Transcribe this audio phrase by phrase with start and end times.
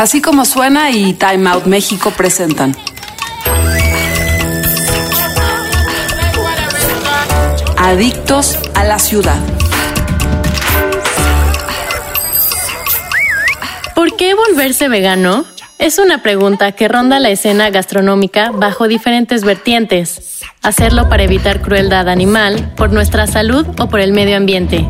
[0.00, 2.74] Así como suena y Time Out México presentan.
[7.76, 9.36] Adictos a la ciudad.
[13.94, 15.44] ¿Por qué volverse vegano?
[15.78, 20.40] Es una pregunta que ronda la escena gastronómica bajo diferentes vertientes.
[20.62, 24.88] Hacerlo para evitar crueldad animal, por nuestra salud o por el medio ambiente.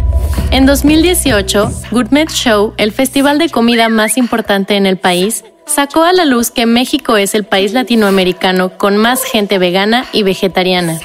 [0.51, 6.13] En 2018, Gourmet Show, el festival de comida más importante en el país, sacó a
[6.13, 10.99] la luz que México es el país latinoamericano con más gente vegana y vegetariana.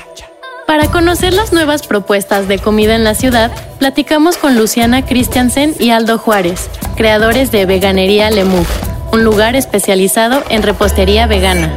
[0.66, 5.92] Para conocer las nuevas propuestas de comida en la ciudad, platicamos con Luciana Christiansen y
[5.92, 8.68] Aldo Juárez, creadores de Veganería Lemuf,
[9.14, 11.72] un lugar especializado en repostería vegana.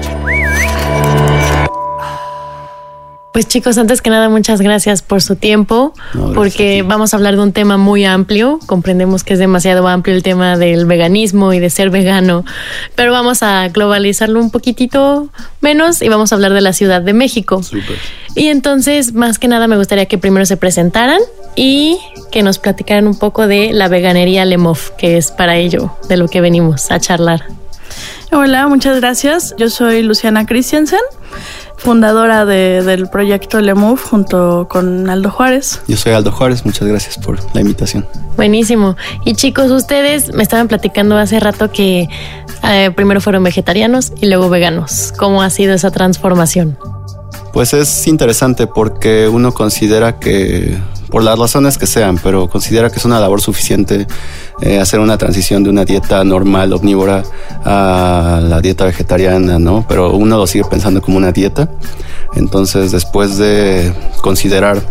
[3.38, 5.94] Pues chicos, antes que nada, muchas gracias por su tiempo,
[6.34, 8.58] porque vamos a hablar de un tema muy amplio.
[8.66, 12.44] Comprendemos que es demasiado amplio el tema del veganismo y de ser vegano,
[12.96, 15.28] pero vamos a globalizarlo un poquitito
[15.60, 17.60] menos y vamos a hablar de la Ciudad de México.
[18.34, 21.20] Y entonces, más que nada, me gustaría que primero se presentaran
[21.54, 21.96] y
[22.32, 26.26] que nos platicaran un poco de la veganería Lemov, que es para ello de lo
[26.26, 27.44] que venimos a charlar.
[28.32, 29.54] Hola, muchas gracias.
[29.58, 30.98] Yo soy Luciana Christiansen
[31.78, 35.80] fundadora del proyecto LEMUF junto con Aldo Juárez.
[35.88, 38.06] Yo soy Aldo Juárez, muchas gracias por la invitación.
[38.36, 38.96] Buenísimo.
[39.24, 42.08] Y chicos, ustedes me estaban platicando hace rato que
[42.64, 45.12] eh, primero fueron vegetarianos y luego veganos.
[45.16, 46.76] ¿Cómo ha sido esa transformación?
[47.52, 50.76] Pues es interesante porque uno considera que
[51.08, 54.06] por las razones que sean, pero considera que es una labor suficiente
[54.60, 57.22] eh, hacer una transición de una dieta normal, omnívora,
[57.64, 59.84] a la dieta vegetariana, ¿no?
[59.88, 61.70] Pero uno lo sigue pensando como una dieta.
[62.34, 64.82] Entonces, después de considerar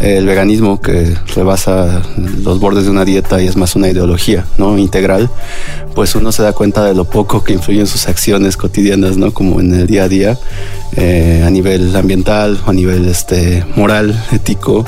[0.00, 2.02] el veganismo que rebasa
[2.42, 4.76] los bordes de una dieta y es más una ideología, ¿no?
[4.76, 5.30] Integral,
[5.94, 9.32] pues uno se da cuenta de lo poco que influyen sus acciones cotidianas, ¿no?
[9.32, 10.38] Como en el día a día,
[10.96, 14.84] eh, a nivel ambiental, a nivel este, moral, ético,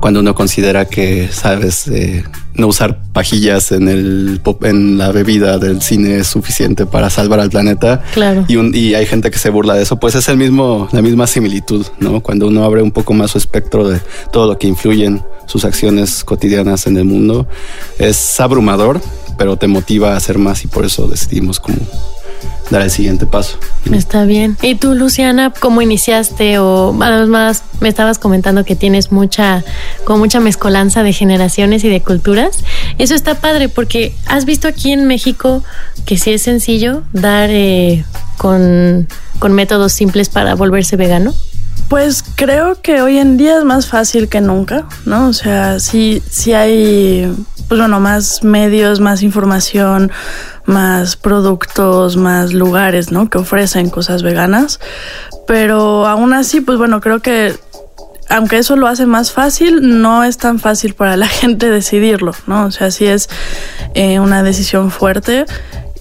[0.00, 2.24] cuando uno considera que, sabes, eh,
[2.58, 7.50] no usar pajillas en el en la bebida del cine es suficiente para salvar al
[7.50, 8.02] planeta.
[8.12, 8.44] Claro.
[8.48, 11.26] Y, y hay gente que se burla de eso, pues es el mismo, la misma
[11.26, 12.20] similitud, ¿no?
[12.20, 14.00] Cuando uno abre un poco más su espectro de
[14.32, 17.46] todo lo que influyen sus acciones cotidianas en el mundo,
[17.98, 19.00] es abrumador,
[19.38, 21.76] pero te motiva a hacer más y por eso decidimos como
[22.70, 23.58] dar el siguiente paso.
[23.92, 24.56] Está bien.
[24.62, 26.58] ¿Y tú, Luciana, cómo iniciaste?
[26.58, 29.64] O además me estabas comentando que tienes mucha,
[30.04, 32.58] con mucha mezcolanza de generaciones y de culturas.
[32.98, 35.62] Eso está padre porque has visto aquí en México
[36.04, 38.04] que sí es sencillo dar eh,
[38.36, 41.34] con, con métodos simples para volverse vegano.
[41.88, 45.28] Pues creo que hoy en día es más fácil que nunca, ¿no?
[45.28, 47.34] O sea, sí, sí hay,
[47.66, 50.12] pues bueno, más medios, más información,
[50.68, 53.30] más productos, más lugares, ¿no?
[53.30, 54.78] Que ofrecen cosas veganas.
[55.46, 57.54] Pero aún así, pues bueno, creo que
[58.28, 62.66] aunque eso lo hace más fácil, no es tan fácil para la gente decidirlo, ¿no?
[62.66, 63.28] O sea, sí es
[63.94, 65.46] eh, una decisión fuerte.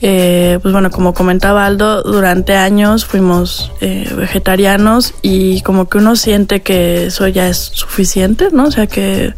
[0.02, 6.16] Eh, pues bueno, como comentaba Aldo, durante años fuimos eh, vegetarianos y como que uno
[6.16, 8.66] siente que eso ya es suficiente, ¿no?
[8.66, 9.34] O sea que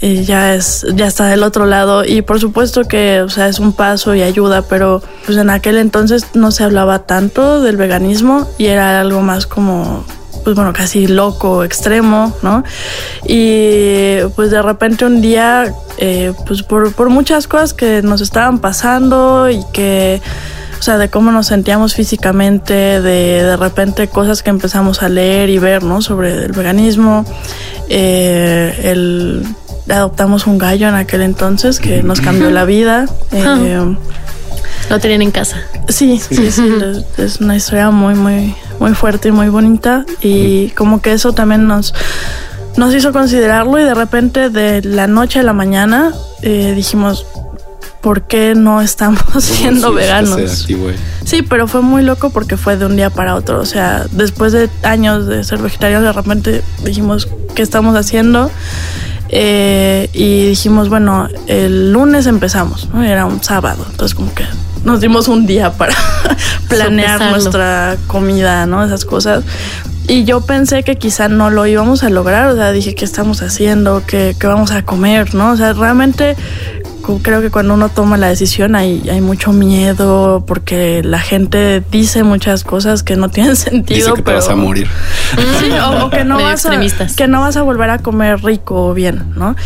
[0.00, 3.58] y ya es ya está del otro lado y por supuesto que o sea es
[3.58, 8.48] un paso y ayuda pero pues en aquel entonces no se hablaba tanto del veganismo
[8.58, 10.04] y era algo más como
[10.42, 12.64] pues bueno casi loco extremo no
[13.26, 18.58] y pues de repente un día eh, pues por, por muchas cosas que nos estaban
[18.58, 20.20] pasando y que
[20.78, 25.48] o sea, de cómo nos sentíamos físicamente, de de repente cosas que empezamos a leer
[25.48, 26.02] y ver, ¿no?
[26.02, 27.24] Sobre el veganismo,
[27.88, 29.46] eh, el
[29.88, 33.06] adoptamos un gallo en aquel entonces que nos cambió la vida.
[33.32, 33.96] Eh,
[34.90, 35.58] Lo tenían en casa.
[35.88, 36.68] Sí, sí, sí.
[37.18, 40.04] es una historia muy, muy, muy fuerte y muy bonita.
[40.20, 41.94] Y como que eso también nos,
[42.76, 43.78] nos hizo considerarlo.
[43.78, 46.12] Y de repente, de la noche a la mañana,
[46.42, 47.26] eh, dijimos.
[48.00, 50.66] ¿Por qué no estamos siendo sí, veganos?
[51.24, 53.58] Sí, pero fue muy loco porque fue de un día para otro.
[53.60, 58.50] O sea, después de años de ser vegetarianos, de repente dijimos, ¿qué estamos haciendo?
[59.28, 63.02] Eh, y dijimos, bueno, el lunes empezamos, ¿no?
[63.02, 64.44] Era un sábado, entonces como que
[64.84, 65.94] nos dimos un día para
[66.68, 67.30] planear Sopesarlo.
[67.30, 68.84] nuestra comida, ¿no?
[68.84, 69.44] Esas cosas.
[70.06, 73.40] Y yo pensé que quizá no lo íbamos a lograr, o sea, dije, ¿qué estamos
[73.40, 74.02] haciendo?
[74.06, 75.34] ¿Qué, qué vamos a comer?
[75.34, 75.52] ¿No?
[75.52, 76.36] O sea, realmente
[77.22, 82.24] creo que cuando uno toma la decisión hay, hay mucho miedo porque la gente dice
[82.24, 84.10] muchas cosas que no tienen sentido.
[84.10, 84.88] Dice que te vas a morir.
[85.60, 86.80] Sí, o, o que no vas a,
[87.16, 89.56] que no vas a volver a comer rico o bien, ¿no?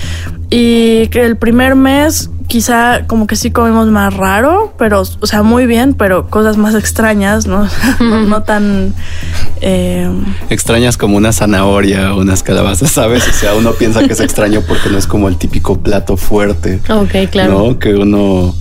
[0.50, 5.42] Y que el primer mes quizá como que sí comemos más raro, pero, o sea,
[5.42, 7.68] muy bien, pero cosas más extrañas, ¿no?
[8.00, 8.94] no, tan...
[9.60, 10.10] Eh...
[10.48, 13.28] Extrañas como una zanahoria o unas calabazas, ¿sabes?
[13.28, 16.80] O sea, uno piensa que es extraño porque no es como el típico plato fuerte.
[16.88, 17.52] Ok, claro.
[17.52, 17.78] ¿no?
[17.78, 18.54] Que uno,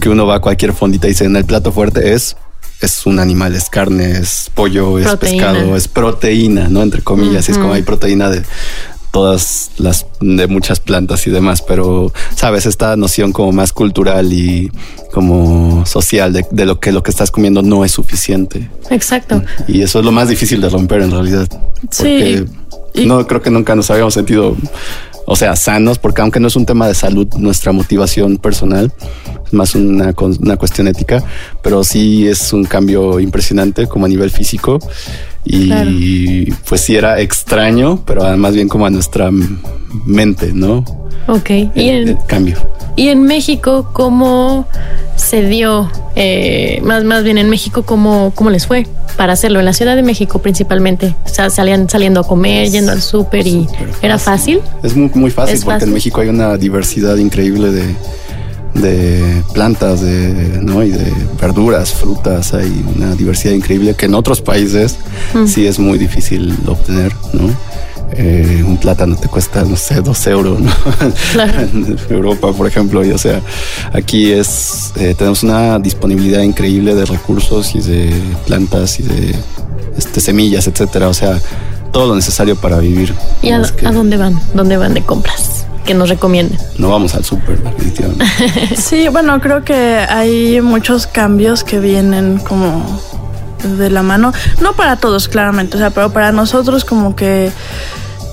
[0.00, 2.36] que uno va a cualquier fondita y dice, en el plato fuerte es
[2.80, 6.82] es un animal, es carne, es pollo, es pescado, es proteína, ¿no?
[6.82, 8.44] Entre comillas, es como hay proteína de,
[9.10, 14.70] todas las de muchas plantas y demás, pero sabes, esta noción como más cultural y
[15.12, 18.70] como social de, lo que lo que estás comiendo no es suficiente.
[18.90, 19.42] Exacto.
[19.66, 21.48] Y eso es lo más difícil de romper en realidad.
[21.90, 22.44] Sí.
[23.06, 24.56] no creo que nunca nos habíamos sentido
[25.30, 28.90] o sea, sanos, porque aunque no es un tema de salud, nuestra motivación personal
[29.44, 31.22] es más una, una cuestión ética,
[31.62, 34.78] pero sí es un cambio impresionante como a nivel físico
[35.48, 39.30] y pues sí era extraño, pero además bien como a nuestra
[40.04, 40.84] mente, ¿no?
[41.26, 41.50] Ok.
[41.74, 42.56] y en, cambio.
[42.96, 44.66] Y en México, ¿cómo
[45.16, 45.90] se dio?
[46.16, 48.86] Eh, más, más bien en México, ¿cómo, ¿cómo les fue
[49.16, 49.58] para hacerlo?
[49.58, 51.14] En la Ciudad de México principalmente.
[51.24, 53.68] O sea, salían saliendo a comer, yendo al súper y
[54.02, 54.60] era fácil.
[54.82, 57.94] Es muy, muy fácil porque en México hay una diversidad increíble de
[58.80, 60.82] de plantas de, ¿no?
[60.82, 64.96] y de verduras, frutas, hay una diversidad increíble que en otros países
[65.34, 65.46] mm.
[65.46, 67.50] sí es muy difícil obtener, ¿no?
[68.12, 70.72] Eh, un plátano te cuesta, no sé, dos euros, ¿no?
[71.60, 73.42] en Europa, por ejemplo, y o sea,
[73.92, 78.10] aquí es, eh, tenemos una disponibilidad increíble de recursos y de
[78.46, 79.34] plantas y de
[79.96, 81.38] este, semillas, etcétera, o sea,
[81.92, 83.14] todo lo necesario para vivir.
[83.42, 84.40] ¿Y a, a dónde van?
[84.54, 85.57] ¿Dónde van de compras?
[85.88, 86.58] Que nos recomienden.
[86.76, 88.76] No vamos al súper, definitivamente.
[88.76, 92.84] sí, bueno, creo que hay muchos cambios que vienen como
[93.78, 94.34] de la mano.
[94.60, 97.50] No para todos, claramente, o sea, pero para nosotros como que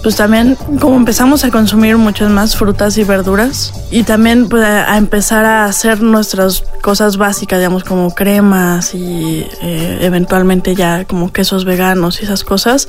[0.06, 4.98] pues también como empezamos a consumir muchas más frutas y verduras y también pues, a
[4.98, 11.66] empezar a hacer nuestras cosas básicas, digamos como cremas y eh, eventualmente ya como quesos
[11.66, 12.88] veganos y esas cosas,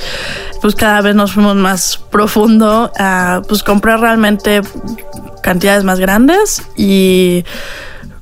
[0.60, 4.60] pues cada vez nos fuimos más profundo a pues comprar realmente
[5.42, 7.46] cantidades más grandes y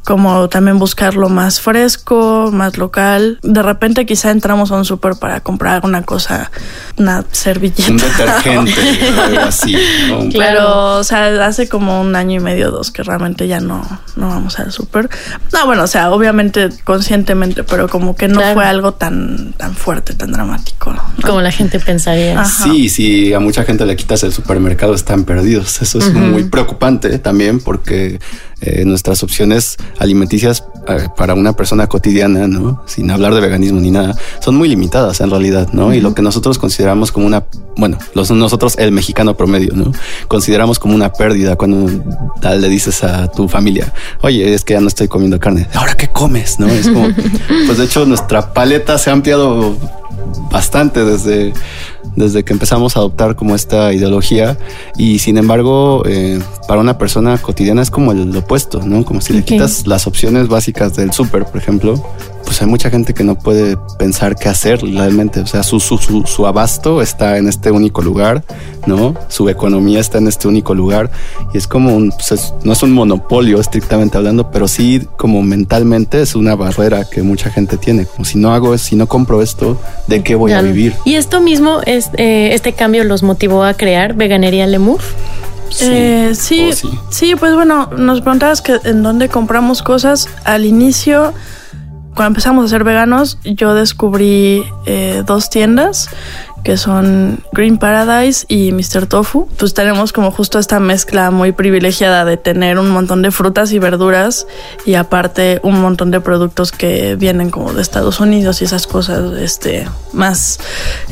[0.05, 3.39] como también buscarlo más fresco, más local.
[3.43, 6.51] De repente quizá entramos a un súper para comprar alguna cosa,
[6.99, 7.91] una servilleta.
[7.91, 9.77] Un detergente, algo así.
[10.31, 13.83] Claro, o sea, hace como un año y medio, dos, que realmente ya no,
[14.17, 15.09] no vamos al súper.
[15.53, 20.15] No, bueno, o sea, obviamente conscientemente, pero como que no fue algo tan, tan fuerte,
[20.15, 20.95] tan dramático.
[21.23, 22.45] Como la gente pensaría.
[22.45, 25.81] Sí, si a mucha gente le quitas el supermercado, están perdidos.
[25.81, 28.21] Eso es muy preocupante también porque
[28.67, 32.83] eh, nuestras opciones alimenticias eh, para una persona cotidiana, ¿no?
[32.87, 35.93] Sin hablar de veganismo ni nada, son muy limitadas en realidad, ¿no?
[35.93, 37.45] Y lo que nosotros consideramos como una,
[37.77, 39.93] bueno, los, nosotros el mexicano promedio, ¿no?
[40.29, 41.91] Consideramos como una pérdida cuando
[42.41, 45.95] tal le dices a tu familia, oye, es que ya no estoy comiendo carne, ¿ahora
[45.95, 46.59] qué comes?
[46.59, 46.67] ¿No?
[46.67, 47.09] Es como,
[47.67, 49.77] pues de hecho nuestra paleta se ha ampliado
[50.51, 51.53] bastante desde,
[52.17, 54.57] desde que empezamos a adoptar como esta ideología
[54.97, 59.05] y sin embargo eh, para una persona cotidiana es como el opuesto, ¿no?
[59.05, 62.03] Como si le quitas las opciones básicas del súper, por ejemplo,
[62.45, 65.41] pues hay mucha gente que no puede pensar qué hacer realmente.
[65.41, 68.45] O sea, su, su, su, abasto está en este único lugar,
[68.87, 69.15] ¿no?
[69.29, 71.11] Su economía está en este único lugar
[71.53, 76.23] y es como un, pues no es un monopolio estrictamente hablando, pero sí como mentalmente
[76.23, 78.07] es una barrera que mucha gente tiene.
[78.07, 80.95] Como si no hago, si no compro esto, ¿de qué voy a vivir?
[81.05, 85.01] Y esto mismo, es, eh, este cambio los motivó a crear Veganería Lemur.
[85.71, 90.29] Sí, eh, sí, oh, sí, sí, pues bueno, nos preguntabas que en dónde compramos cosas.
[90.45, 91.33] Al inicio
[92.15, 96.09] cuando empezamos a ser veganos, yo descubrí eh, dos tiendas
[96.65, 99.07] que son Green Paradise y Mr.
[99.07, 99.47] Tofu.
[99.59, 103.79] Pues tenemos como justo esta mezcla muy privilegiada de tener un montón de frutas y
[103.79, 104.47] verduras
[104.87, 109.37] y aparte un montón de productos que vienen como de Estados Unidos y esas cosas
[109.39, 110.59] este, más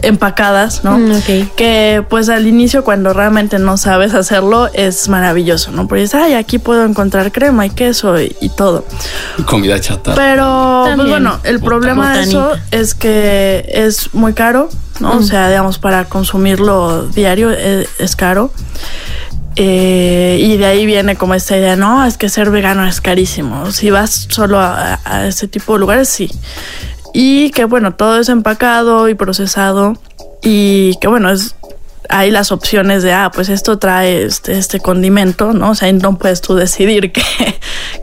[0.00, 0.98] empacadas, ¿no?
[0.98, 1.20] Mm,
[1.54, 5.86] que pues al inicio cuando realmente no sabes hacerlo es maravilloso, ¿no?
[5.86, 8.84] Porque dices, ay, aquí puedo encontrar crema y queso y, todo.
[9.46, 10.14] Comida chata.
[10.14, 14.68] Pero, pues bueno, el problema de eso es que es muy caro
[15.00, 15.18] ¿no?
[15.18, 18.52] O sea, digamos, para consumirlo diario eh, es, caro.
[19.56, 23.70] Eh, y de ahí viene como esta idea, no, es que ser vegano es carísimo.
[23.70, 26.30] Si vas solo a, ese tipo de lugares, sí.
[27.12, 29.94] Y que bueno, todo es empacado y procesado.
[30.42, 31.54] Y que bueno, es
[32.08, 35.70] hay las opciones de, ah, pues esto trae este, este condimento, ¿no?
[35.70, 37.51] O sea, no puedes tú decidir qué,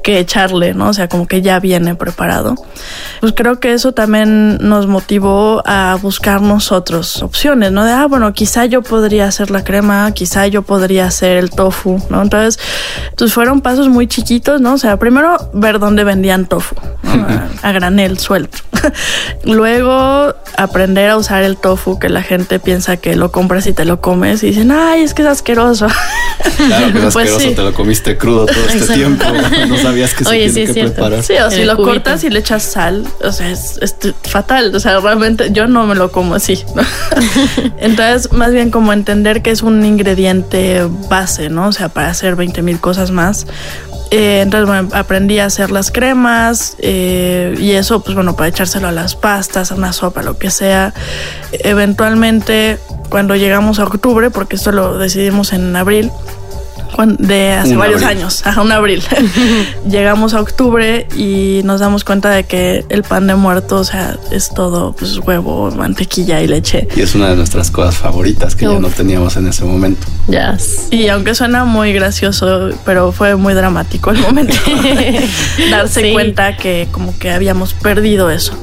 [0.04, 0.90] que echarle, ¿no?
[0.90, 2.56] O sea, como que ya viene preparado.
[3.20, 7.86] Pues creo que eso también nos motivó a buscar nosotros opciones, ¿no?
[7.86, 12.02] De, ah, bueno, quizá yo podría hacer la crema, quizá yo podría hacer el tofu,
[12.10, 12.22] ¿no?
[12.22, 12.60] Entonces,
[13.18, 14.74] pues fueron pasos muy chiquitos, ¿no?
[14.74, 18.60] O sea, primero ver dónde vendían tofu, a, a, granel suelto.
[19.44, 23.86] Luego aprender a usar el tofu que la gente piensa que lo compras y te
[23.86, 25.88] lo comes y dicen, ay, es que es asqueroso.
[26.58, 29.26] Claro que es pues asqueroso, te lo comiste crudo todo este tiempo.
[29.68, 30.94] No sabías que Oye, se tiene sí, que es cierto.
[30.94, 31.24] preparar.
[31.24, 31.92] Sí, o si lo cubito.
[31.92, 34.76] cortas y le echas sal, o sea, es, es fatal.
[34.76, 36.64] O sea, realmente yo no me lo como así.
[36.76, 36.84] ¿no?
[37.80, 41.68] Entonces, más bien como entender que es un ingrediente base, ¿no?
[41.68, 43.48] O sea, para hacer 20 mil cosas más.
[44.12, 48.88] Eh, entonces, bueno, aprendí a hacer las cremas eh, y eso, pues bueno, para echárselo
[48.88, 50.94] a las pastas, a una sopa, lo que sea.
[51.52, 56.12] Eventualmente, cuando llegamos a octubre, porque esto lo decidimos en abril,
[57.18, 58.18] de hace Un varios abril.
[58.20, 59.04] años, a un abril.
[59.90, 64.18] Llegamos a octubre y nos damos cuenta de que el pan de muerto, o sea,
[64.32, 66.88] es todo pues huevo, mantequilla y leche.
[66.96, 70.08] Y es una de nuestras cosas favoritas que ya no teníamos en ese momento.
[70.28, 70.58] Ya.
[70.92, 74.56] Y aunque suena muy gracioso, pero fue muy dramático el momento.
[75.72, 76.14] Darse Sí.
[76.14, 78.54] cuenta que como que habíamos perdido eso,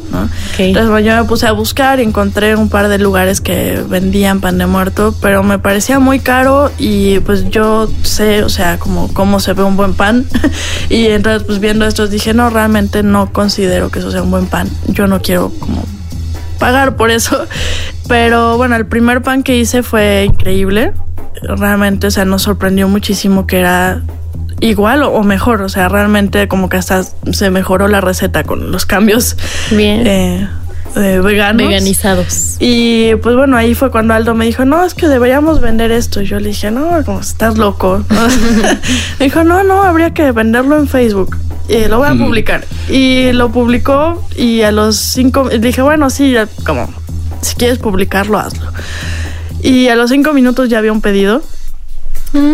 [0.59, 4.41] Entonces bueno, yo me puse a buscar y encontré un par de lugares que vendían
[4.41, 9.13] pan de muerto, pero me parecía muy caro y pues yo sé, o sea, como
[9.13, 10.25] cómo se ve un buen pan.
[10.89, 14.47] y entonces pues viendo estos dije, no, realmente no considero que eso sea un buen
[14.47, 14.69] pan.
[14.89, 15.85] Yo no quiero como
[16.59, 17.47] pagar por eso.
[18.09, 20.93] Pero bueno, el primer pan que hice fue increíble.
[21.43, 24.03] Realmente, o sea, nos sorprendió muchísimo que era
[24.61, 25.63] igual o, mejor.
[25.63, 29.37] O sea, realmente como que hasta se mejoró la receta con los cambios
[29.71, 30.07] Bien.
[30.07, 30.49] eh,
[30.97, 31.69] eh, veganos.
[31.69, 32.57] Veganizados.
[32.59, 36.23] Y pues bueno, ahí fue cuando Aldo me dijo, no, es que deberíamos vender esto.
[36.23, 38.03] Y yo le dije, no, como estás loco.
[39.19, 41.37] me dijo, no, no, habría que venderlo en Facebook.
[41.69, 42.65] Y lo voy a publicar.
[42.89, 46.89] Y lo publicó y a los cinco, dije, bueno, sí, ya, como,
[47.43, 48.73] si quieres publicarlo, hazlo.
[49.63, 51.43] Y a los cinco minutos ya había un pedido.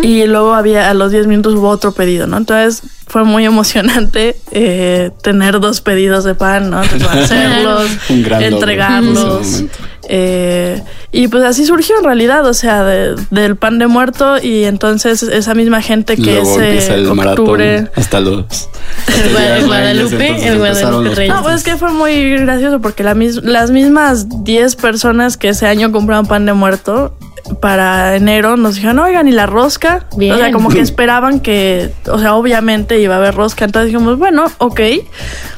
[0.03, 2.37] Y luego había, a los 10 minutos hubo otro pedido, ¿no?
[2.37, 6.81] Entonces fue muy emocionante eh, tener dos pedidos de pan, ¿no?
[6.83, 9.63] Entonces, hacerlos, entregarlos.
[10.09, 10.81] Eh,
[11.13, 15.23] y pues así surgió en realidad, o sea, de- del pan de muerto y entonces
[15.23, 17.81] esa misma gente que Luego ese el octubre...
[17.83, 18.45] maratón hasta los...
[19.07, 21.33] hasta El Guadalupe, Reyes, el Guadalupe Reyes.
[21.33, 25.49] No, pues es que fue muy gracioso porque la mis- las mismas 10 personas que
[25.49, 27.15] ese año compraron pan de muerto
[27.59, 30.05] para enero nos dijeron, oigan, ¿y la rosca?
[30.15, 30.33] Bien.
[30.33, 33.65] O sea, como que esperaban que, o sea, obviamente iba a haber rosca.
[33.65, 34.79] Entonces dijimos, bueno, ok.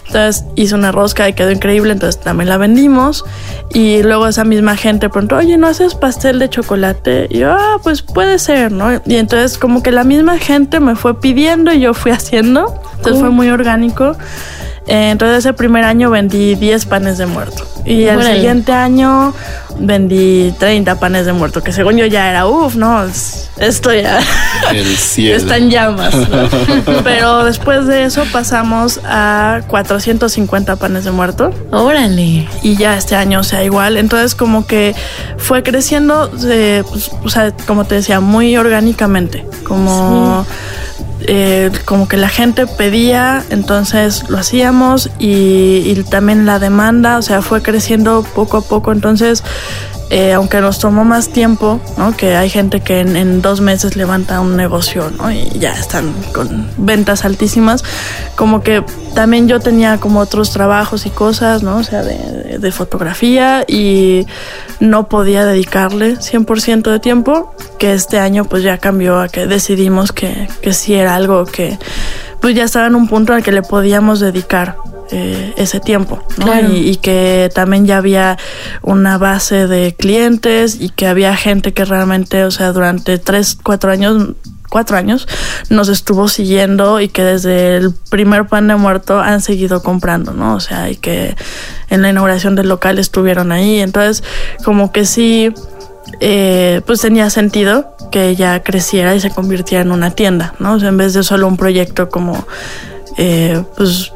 [0.07, 3.25] Entonces hice una rosca y quedó increíble, entonces también la vendimos.
[3.73, 7.27] Y luego esa misma gente preguntó, oye, ¿no haces pastel de chocolate?
[7.29, 9.01] Y yo, ah, pues puede ser, ¿no?
[9.05, 12.81] Y entonces como que la misma gente me fue pidiendo y yo fui haciendo.
[12.97, 14.15] Entonces fue muy orgánico.
[14.87, 17.65] Eh, entonces ese primer año vendí 10 panes de muerto.
[17.85, 18.35] Y Órale.
[18.35, 19.33] siguiente año
[19.79, 24.19] vendí 30 panes de muerto, que según yo ya era, uff, no, es- esto ya
[24.71, 25.37] El cielo.
[25.37, 26.13] está en llamas.
[26.15, 26.47] ¿no?
[27.03, 32.47] Pero después de eso pasamos a 450 panes de muerto Órale.
[32.63, 33.97] y ya este año, o sea, igual.
[33.97, 34.95] Entonces, como que
[35.37, 39.45] fue creciendo, eh, pues, o sea, como te decía, muy orgánicamente.
[39.67, 40.45] Como,
[41.27, 47.21] eh, como que la gente pedía, entonces lo hacíamos y, y también la demanda, o
[47.21, 48.91] sea, fue creciendo poco a poco.
[48.91, 49.43] Entonces,
[50.09, 52.15] eh, aunque nos tomó más tiempo, ¿no?
[52.15, 55.31] Que hay gente que en, en dos meses levanta un negocio, ¿no?
[55.31, 57.83] Y ya están con ventas altísimas.
[58.35, 58.83] Como que
[59.15, 61.77] también yo tenía como otros trabajos y cosas, ¿no?
[61.77, 64.27] O sea, de, de fotografía y
[64.79, 70.11] no podía dedicarle 100% de tiempo, que este año pues ya cambió a que decidimos
[70.11, 71.79] que, que sí era algo que
[72.41, 74.77] pues ya estaba en un punto al que le podíamos dedicar
[75.11, 76.45] eh, ese tiempo, ¿no?
[76.45, 76.69] Claro.
[76.69, 78.37] Y, y que también ya había
[78.81, 83.91] una base de clientes y que había gente que realmente, o sea, durante tres, cuatro
[83.91, 84.33] años,
[84.69, 85.27] cuatro años,
[85.69, 90.55] nos estuvo siguiendo y que desde el primer pan de muerto han seguido comprando, ¿no?
[90.55, 91.35] O sea, y que
[91.89, 93.79] en la inauguración del local estuvieron ahí.
[93.79, 94.23] Entonces,
[94.63, 95.53] como que sí,
[96.19, 100.73] eh, pues tenía sentido que ya creciera y se convirtiera en una tienda, ¿no?
[100.73, 102.45] O sea, en vez de solo un proyecto como,
[103.17, 104.11] eh, pues,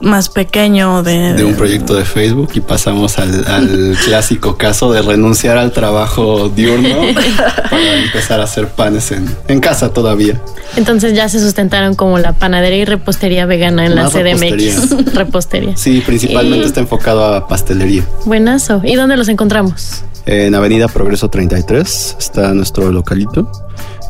[0.00, 1.32] más pequeño de...
[1.32, 6.48] de un proyecto de Facebook y pasamos al, al clásico caso de renunciar al trabajo
[6.50, 6.96] diurno
[7.70, 10.40] para empezar a hacer panes en, en casa todavía.
[10.76, 15.14] Entonces ya se sustentaron como la panadería y repostería vegana en Más la CDMX.
[15.14, 15.76] Repostería.
[15.76, 18.04] Sí, principalmente Y- está enfocado a pastelería.
[18.26, 18.82] Buenazo.
[18.84, 20.02] ¿Y dónde los encontramos?
[20.26, 23.50] En Avenida Progreso 33 está nuestro localito,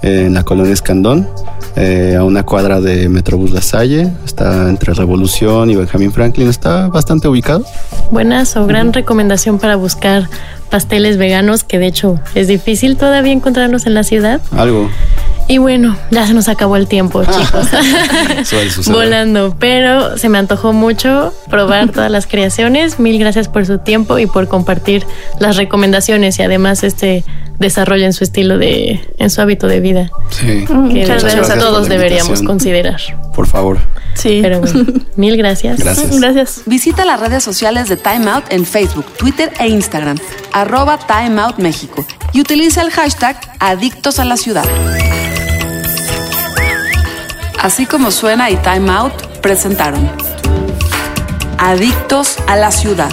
[0.02, 1.28] en la colonia Escandón.
[1.76, 4.10] Eh, a una cuadra de Metrobús La Salle.
[4.24, 6.48] Está entre Revolución y Benjamin Franklin.
[6.48, 7.64] Está bastante ubicado.
[8.10, 10.28] Buenas o gran recomendación para buscar
[10.70, 14.40] pasteles veganos, que de hecho es difícil todavía encontrarlos en la ciudad.
[14.52, 14.90] Algo.
[15.48, 17.22] Y bueno, ya se nos acabó el tiempo,
[18.44, 18.88] chicos.
[18.88, 22.98] Volando, pero se me antojó mucho probar todas las creaciones.
[22.98, 25.06] Mil gracias por su tiempo y por compartir
[25.38, 27.24] las recomendaciones y además este
[27.58, 30.64] desarrollo en su estilo de, en su hábito de vida, Sí.
[30.66, 33.00] que Muchas gracias por la todos deberíamos considerar.
[33.34, 33.78] Por favor.
[34.14, 34.40] Sí.
[34.42, 34.84] Pero bueno,
[35.16, 35.78] mil gracias.
[35.78, 36.18] Gracias.
[36.20, 36.62] Gracias.
[36.66, 40.16] Visita las redes sociales de Time Out en Facebook, Twitter e Instagram,
[40.52, 44.64] arroba Time Out México y utiliza el hashtag Adictos a la Ciudad.
[47.60, 50.08] Así como suena y Time Out presentaron
[51.58, 53.10] Adictos a la Ciudad.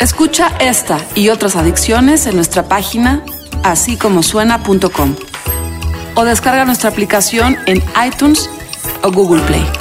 [0.00, 3.22] Escucha esta y otras adicciones en nuestra página
[3.62, 5.14] así como suena.com
[6.14, 8.48] o descarga nuestra aplicación en iTunes
[9.02, 9.79] o Google Play.